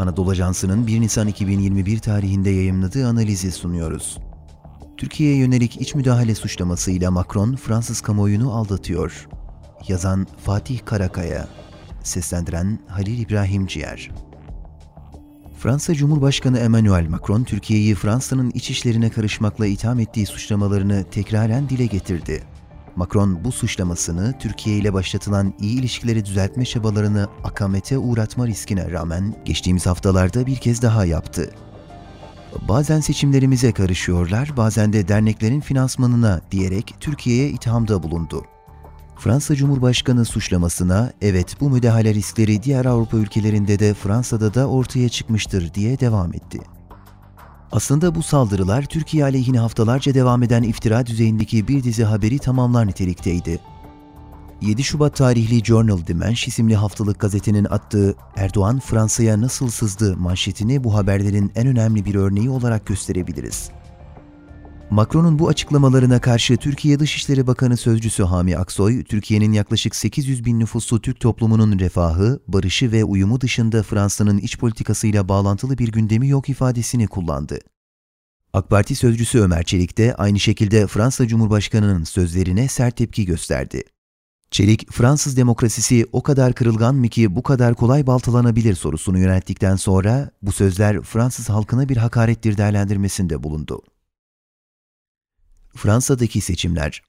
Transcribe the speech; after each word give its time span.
Anadolu 0.00 0.30
Ajansı'nın 0.30 0.86
1 0.86 1.00
Nisan 1.00 1.28
2021 1.28 1.98
tarihinde 1.98 2.50
yayımladığı 2.50 3.06
analizi 3.06 3.52
sunuyoruz. 3.52 4.18
Türkiye'ye 4.96 5.36
yönelik 5.36 5.80
iç 5.80 5.94
müdahale 5.94 6.34
suçlamasıyla 6.34 7.10
Macron, 7.10 7.56
Fransız 7.56 8.00
kamuoyunu 8.00 8.52
aldatıyor. 8.52 9.28
Yazan 9.88 10.26
Fatih 10.44 10.80
Karakaya, 10.84 11.48
seslendiren 12.02 12.78
Halil 12.88 13.18
İbrahim 13.18 13.66
Ciğer. 13.66 14.10
Fransa 15.58 15.94
Cumhurbaşkanı 15.94 16.58
Emmanuel 16.58 17.08
Macron, 17.08 17.44
Türkiye'yi 17.44 17.94
Fransa'nın 17.94 18.50
iç 18.54 18.70
işlerine 18.70 19.10
karışmakla 19.10 19.66
itham 19.66 20.00
ettiği 20.00 20.26
suçlamalarını 20.26 21.04
tekraren 21.10 21.68
dile 21.68 21.86
getirdi. 21.86 22.42
Macron 22.96 23.44
bu 23.44 23.52
suçlamasını 23.52 24.34
Türkiye 24.38 24.76
ile 24.76 24.92
başlatılan 24.92 25.54
iyi 25.60 25.78
ilişkileri 25.78 26.24
düzeltme 26.24 26.64
çabalarını 26.64 27.28
akamete 27.44 27.98
uğratma 27.98 28.46
riskine 28.46 28.90
rağmen 28.90 29.34
geçtiğimiz 29.44 29.86
haftalarda 29.86 30.46
bir 30.46 30.56
kez 30.56 30.82
daha 30.82 31.04
yaptı. 31.04 31.50
Bazen 32.68 33.00
seçimlerimize 33.00 33.72
karışıyorlar, 33.72 34.56
bazen 34.56 34.92
de 34.92 35.08
derneklerin 35.08 35.60
finansmanına 35.60 36.40
diyerek 36.50 36.94
Türkiye'ye 37.00 37.48
ithamda 37.48 38.02
bulundu. 38.02 38.44
Fransa 39.16 39.54
Cumhurbaşkanı 39.54 40.24
suçlamasına 40.24 41.12
evet 41.20 41.56
bu 41.60 41.70
müdahale 41.70 42.14
riskleri 42.14 42.62
diğer 42.62 42.84
Avrupa 42.84 43.16
ülkelerinde 43.16 43.78
de 43.78 43.94
Fransa'da 43.94 44.54
da 44.54 44.66
ortaya 44.68 45.08
çıkmıştır 45.08 45.74
diye 45.74 46.00
devam 46.00 46.34
etti. 46.34 46.60
Aslında 47.72 48.14
bu 48.14 48.22
saldırılar 48.22 48.82
Türkiye 48.82 49.24
aleyhine 49.24 49.58
haftalarca 49.58 50.14
devam 50.14 50.42
eden 50.42 50.62
iftira 50.62 51.06
düzeyindeki 51.06 51.68
bir 51.68 51.84
dizi 51.84 52.04
haberi 52.04 52.38
tamamlar 52.38 52.86
nitelikteydi. 52.86 53.60
7 54.60 54.84
Şubat 54.84 55.16
tarihli 55.16 55.64
Journal 55.64 56.06
Dimanche 56.06 56.46
isimli 56.46 56.76
haftalık 56.76 57.20
gazetenin 57.20 57.64
attığı 57.64 58.14
Erdoğan 58.36 58.80
Fransa'ya 58.80 59.40
nasıl 59.40 59.70
sızdı 59.70 60.16
manşetini 60.16 60.84
bu 60.84 60.94
haberlerin 60.94 61.52
en 61.54 61.66
önemli 61.66 62.04
bir 62.04 62.14
örneği 62.14 62.50
olarak 62.50 62.86
gösterebiliriz. 62.86 63.70
Macron'un 64.90 65.38
bu 65.38 65.48
açıklamalarına 65.48 66.20
karşı 66.20 66.56
Türkiye 66.56 66.98
Dışişleri 66.98 67.46
Bakanı 67.46 67.76
Sözcüsü 67.76 68.22
Hami 68.22 68.56
Aksoy, 68.56 69.04
Türkiye'nin 69.04 69.52
yaklaşık 69.52 69.96
800 69.96 70.44
bin 70.44 70.60
nüfuslu 70.60 71.00
Türk 71.00 71.20
toplumunun 71.20 71.78
refahı, 71.78 72.40
barışı 72.48 72.92
ve 72.92 73.04
uyumu 73.04 73.40
dışında 73.40 73.82
Fransa'nın 73.82 74.38
iç 74.38 74.58
politikasıyla 74.58 75.28
bağlantılı 75.28 75.78
bir 75.78 75.92
gündemi 75.92 76.28
yok 76.28 76.48
ifadesini 76.48 77.06
kullandı. 77.06 77.58
AK 78.52 78.70
Parti 78.70 78.94
sözcüsü 78.94 79.40
Ömer 79.40 79.62
Çelik 79.62 79.98
de 79.98 80.14
aynı 80.14 80.40
şekilde 80.40 80.86
Fransa 80.86 81.28
Cumhurbaşkanı'nın 81.28 82.04
sözlerine 82.04 82.68
sert 82.68 82.96
tepki 82.96 83.24
gösterdi. 83.24 83.82
Çelik, 84.50 84.92
Fransız 84.92 85.36
demokrasisi 85.36 86.06
o 86.12 86.22
kadar 86.22 86.52
kırılgan 86.52 86.94
mı 86.94 87.08
ki 87.08 87.36
bu 87.36 87.42
kadar 87.42 87.74
kolay 87.74 88.06
baltalanabilir 88.06 88.74
sorusunu 88.74 89.18
yönelttikten 89.18 89.76
sonra 89.76 90.30
bu 90.42 90.52
sözler 90.52 91.02
Fransız 91.02 91.48
halkına 91.48 91.88
bir 91.88 91.96
hakarettir 91.96 92.56
değerlendirmesinde 92.56 93.42
bulundu. 93.42 93.82
Fransa'daki 95.76 96.40
seçimler 96.40 97.02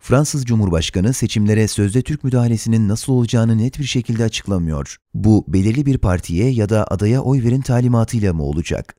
Fransız 0.00 0.44
Cumhurbaşkanı 0.44 1.12
seçimlere 1.12 1.68
sözde 1.68 2.02
Türk 2.02 2.24
müdahalesinin 2.24 2.88
nasıl 2.88 3.12
olacağını 3.12 3.58
net 3.58 3.78
bir 3.78 3.84
şekilde 3.84 4.24
açıklamıyor. 4.24 4.96
Bu 5.14 5.44
belirli 5.48 5.86
bir 5.86 5.98
partiye 5.98 6.50
ya 6.50 6.68
da 6.68 6.86
adaya 6.86 7.20
oy 7.20 7.44
verin 7.44 7.60
talimatıyla 7.60 8.32
mı 8.32 8.42
olacak? 8.42 8.96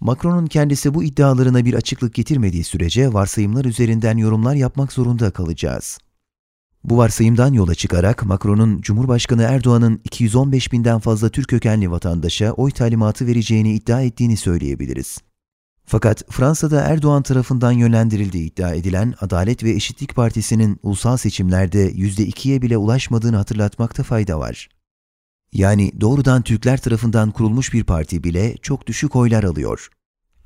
Macron'un 0.00 0.46
kendisi 0.46 0.94
bu 0.94 1.04
iddialarına 1.04 1.64
bir 1.64 1.74
açıklık 1.74 2.14
getirmediği 2.14 2.64
sürece 2.64 3.12
varsayımlar 3.12 3.64
üzerinden 3.64 4.16
yorumlar 4.16 4.54
yapmak 4.54 4.92
zorunda 4.92 5.30
kalacağız. 5.30 5.98
Bu 6.84 6.96
varsayımdan 6.96 7.52
yola 7.52 7.74
çıkarak 7.74 8.24
Macron'un 8.24 8.80
Cumhurbaşkanı 8.80 9.42
Erdoğan'ın 9.42 10.00
215 10.04 10.72
binden 10.72 10.98
fazla 10.98 11.28
Türk 11.28 11.48
kökenli 11.48 11.90
vatandaşa 11.90 12.52
oy 12.52 12.70
talimatı 12.70 13.26
vereceğini 13.26 13.74
iddia 13.74 14.02
ettiğini 14.02 14.36
söyleyebiliriz. 14.36 15.18
Fakat 15.84 16.22
Fransa'da 16.30 16.80
Erdoğan 16.80 17.22
tarafından 17.22 17.72
yönlendirildiği 17.72 18.52
iddia 18.52 18.74
edilen 18.74 19.14
Adalet 19.20 19.64
ve 19.64 19.70
Eşitlik 19.70 20.14
Partisi'nin 20.14 20.80
ulusal 20.82 21.16
seçimlerde 21.16 21.92
%2'ye 21.92 22.62
bile 22.62 22.76
ulaşmadığını 22.76 23.36
hatırlatmakta 23.36 24.02
fayda 24.02 24.38
var. 24.38 24.68
Yani 25.52 26.00
doğrudan 26.00 26.42
Türkler 26.42 26.80
tarafından 26.80 27.30
kurulmuş 27.30 27.72
bir 27.72 27.84
parti 27.84 28.24
bile 28.24 28.56
çok 28.56 28.86
düşük 28.86 29.16
oylar 29.16 29.44
alıyor. 29.44 29.88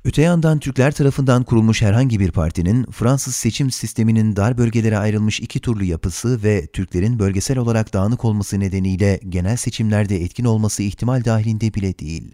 Öte 0.05 0.21
yandan 0.21 0.59
Türkler 0.59 0.91
tarafından 0.91 1.43
kurulmuş 1.43 1.81
herhangi 1.81 2.19
bir 2.19 2.31
partinin 2.31 2.85
Fransız 2.91 3.35
seçim 3.35 3.71
sisteminin 3.71 4.35
dar 4.35 4.57
bölgelere 4.57 4.97
ayrılmış 4.97 5.39
iki 5.39 5.59
turlu 5.59 5.83
yapısı 5.83 6.43
ve 6.43 6.67
Türklerin 6.67 7.19
bölgesel 7.19 7.57
olarak 7.57 7.93
dağınık 7.93 8.25
olması 8.25 8.59
nedeniyle 8.59 9.19
genel 9.29 9.57
seçimlerde 9.57 10.23
etkin 10.23 10.45
olması 10.45 10.83
ihtimal 10.83 11.25
dahilinde 11.25 11.73
bile 11.73 11.99
değil. 11.99 12.33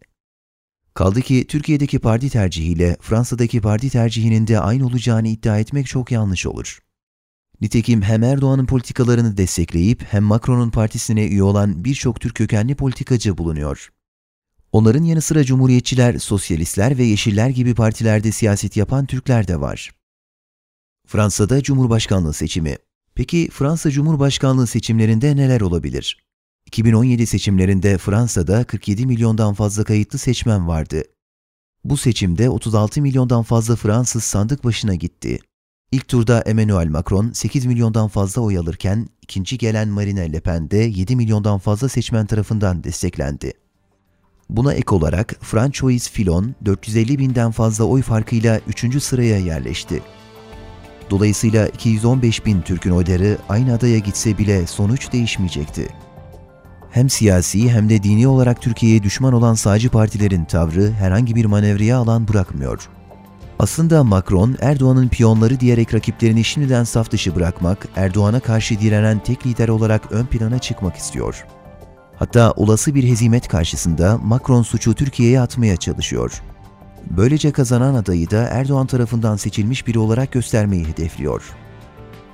Kaldı 0.94 1.22
ki 1.22 1.46
Türkiye'deki 1.48 2.00
parti 2.00 2.30
tercihiyle 2.30 2.98
Fransa'daki 3.02 3.62
parti 3.62 3.90
tercihinin 3.90 4.48
de 4.48 4.60
aynı 4.60 4.86
olacağını 4.86 5.28
iddia 5.28 5.60
etmek 5.60 5.88
çok 5.88 6.12
yanlış 6.12 6.46
olur. 6.46 6.80
Nitekim 7.62 8.02
hem 8.02 8.24
Erdoğan'ın 8.24 8.66
politikalarını 8.66 9.38
destekleyip 9.38 10.04
hem 10.04 10.24
Macron'un 10.24 10.70
partisine 10.70 11.28
üye 11.28 11.44
olan 11.44 11.84
birçok 11.84 12.22
Türk 12.22 12.36
kökenli 12.36 12.76
politikacı 12.76 13.38
bulunuyor. 13.38 13.90
Onların 14.72 15.04
yanı 15.04 15.22
sıra 15.22 15.44
Cumhuriyetçiler, 15.44 16.18
Sosyalistler 16.18 16.98
ve 16.98 17.04
Yeşiller 17.04 17.50
gibi 17.50 17.76
partilerde 17.76 18.32
siyaset 18.32 18.78
yapan 18.78 19.06
Türkler 19.06 19.48
de 19.48 19.62
var. 19.62 19.92
Fransa'da 21.08 21.64
Cumhurbaşkanlığı 21.64 22.34
seçimi. 22.34 22.78
Peki 23.16 23.50
Fransa 23.52 23.92
Cumhurbaşkanlığı 23.92 24.68
seçimlerinde 24.68 25.36
neler 25.36 25.62
olabilir? 25.62 26.24
2017 26.68 27.28
seçimlerinde 27.28 27.98
Fransa'da 27.98 28.64
47 28.64 29.06
milyondan 29.06 29.54
fazla 29.54 29.84
kayıtlı 29.84 30.20
seçmen 30.20 30.68
vardı. 30.68 31.04
Bu 31.84 31.98
seçimde 31.98 32.50
36 32.50 33.02
milyondan 33.02 33.44
fazla 33.44 33.76
Fransız 33.76 34.24
sandık 34.24 34.64
başına 34.64 34.96
gitti. 34.96 35.40
İlk 35.92 36.08
turda 36.08 36.42
Emmanuel 36.42 36.88
Macron 36.88 37.32
8 37.32 37.66
milyondan 37.66 38.08
fazla 38.08 38.42
oy 38.42 38.58
alırken 38.58 39.08
ikinci 39.22 39.58
gelen 39.58 39.88
Marine 39.88 40.34
Le 40.34 40.40
Pen 40.40 40.72
de 40.72 40.78
7 40.78 41.16
milyondan 41.16 41.60
fazla 41.60 41.90
seçmen 41.90 42.26
tarafından 42.26 42.84
desteklendi. 42.84 43.54
Buna 44.50 44.74
ek 44.74 44.96
olarak 44.96 45.36
François 45.42 46.10
Fillon 46.10 46.56
450 46.66 47.20
binden 47.20 47.52
fazla 47.52 47.84
oy 47.84 48.02
farkıyla 48.02 48.60
3. 48.68 49.04
sıraya 49.04 49.38
yerleşti. 49.38 50.02
Dolayısıyla 51.10 51.68
215 51.68 52.46
bin 52.46 52.62
Türk'ün 52.62 52.92
oyları 52.92 53.38
aynı 53.50 53.74
adaya 53.74 53.98
gitse 53.98 54.38
bile 54.38 54.68
sonuç 54.68 55.12
değişmeyecekti 55.12 55.88
hem 56.94 57.10
siyasi 57.10 57.72
hem 57.72 57.90
de 57.90 58.04
dini 58.04 58.28
olarak 58.28 58.62
Türkiye'ye 58.62 59.04
düşman 59.04 59.34
olan 59.34 59.54
sağcı 59.54 59.90
partilerin 59.90 60.46
tavrı 60.46 60.92
herhangi 60.92 61.36
bir 61.36 61.46
manevraya 61.46 61.98
alan 61.98 62.28
bırakmıyor. 62.28 62.90
Aslında 63.60 64.04
Macron, 64.04 64.58
Erdoğan'ın 64.62 65.08
piyonları 65.08 65.60
diyerek 65.60 65.94
rakiplerini 65.94 66.44
şimdiden 66.44 66.84
saf 66.84 67.12
dışı 67.12 67.36
bırakmak, 67.36 67.88
Erdoğan'a 67.96 68.40
karşı 68.40 68.80
direnen 68.80 69.20
tek 69.20 69.48
lider 69.48 69.68
olarak 69.68 70.12
ön 70.12 70.26
plana 70.26 70.60
çıkmak 70.60 70.96
istiyor. 70.96 71.46
Hatta 72.16 72.52
olası 72.52 72.96
bir 72.96 73.04
hezimet 73.04 73.48
karşısında 73.48 74.18
Macron 74.18 74.64
suçu 74.64 74.94
Türkiye'ye 74.94 75.42
atmaya 75.42 75.78
çalışıyor. 75.78 76.42
Böylece 77.10 77.52
kazanan 77.52 77.94
adayı 77.94 78.32
da 78.32 78.42
Erdoğan 78.42 78.88
tarafından 78.88 79.36
seçilmiş 79.36 79.88
biri 79.88 80.00
olarak 80.00 80.32
göstermeyi 80.32 80.88
hedefliyor. 80.88 81.44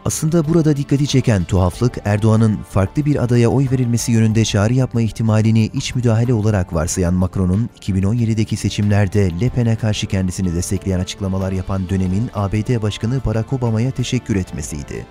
Aslında 0.09 0.47
burada 0.47 0.77
dikkati 0.77 1.07
çeken 1.07 1.43
tuhaflık 1.43 1.97
Erdoğan'ın 2.05 2.57
farklı 2.69 3.05
bir 3.05 3.23
adaya 3.23 3.49
oy 3.49 3.67
verilmesi 3.71 4.11
yönünde 4.11 4.45
çağrı 4.45 4.73
yapma 4.73 5.01
ihtimalini 5.01 5.65
iç 5.65 5.95
müdahale 5.95 6.33
olarak 6.33 6.73
varsayan 6.73 7.13
Macron'un 7.13 7.69
2017'deki 7.81 8.57
seçimlerde 8.57 9.39
Le 9.39 9.49
Pen'e 9.49 9.75
karşı 9.75 10.07
kendisini 10.07 10.55
destekleyen 10.55 10.99
açıklamalar 10.99 11.51
yapan 11.51 11.89
dönemin 11.89 12.29
ABD 12.33 12.81
Başkanı 12.81 13.21
Barack 13.25 13.53
Obama'ya 13.53 13.91
teşekkür 13.91 14.35
etmesiydi. 14.35 15.05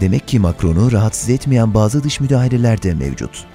Demek 0.00 0.28
ki 0.28 0.38
Macron'u 0.38 0.92
rahatsız 0.92 1.28
etmeyen 1.30 1.74
bazı 1.74 2.04
dış 2.04 2.20
müdahaleler 2.20 2.82
de 2.82 2.94
mevcut. 2.94 3.46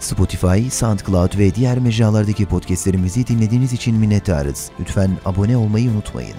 Spotify, 0.00 0.70
SoundCloud 0.70 1.38
ve 1.38 1.54
diğer 1.54 1.78
mecralardaki 1.78 2.46
podcastlerimizi 2.46 3.26
dinlediğiniz 3.26 3.72
için 3.72 3.96
minnettarız. 3.96 4.70
Lütfen 4.80 5.10
abone 5.24 5.56
olmayı 5.56 5.90
unutmayın. 5.90 6.36